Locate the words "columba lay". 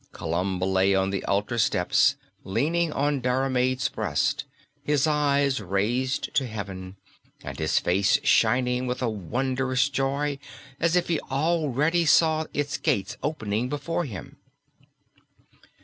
0.13-0.95